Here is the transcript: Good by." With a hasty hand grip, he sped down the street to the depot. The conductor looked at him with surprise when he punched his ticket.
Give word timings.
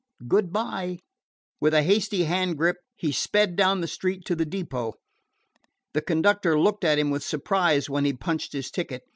Good 0.27 0.51
by." 0.51 0.97
With 1.59 1.75
a 1.75 1.83
hasty 1.83 2.23
hand 2.23 2.57
grip, 2.57 2.77
he 2.95 3.11
sped 3.11 3.55
down 3.55 3.81
the 3.81 3.87
street 3.87 4.25
to 4.25 4.35
the 4.35 4.47
depot. 4.47 4.95
The 5.93 6.01
conductor 6.01 6.59
looked 6.59 6.83
at 6.83 6.97
him 6.97 7.11
with 7.11 7.21
surprise 7.21 7.87
when 7.87 8.05
he 8.05 8.13
punched 8.13 8.53
his 8.53 8.71
ticket. 8.71 9.03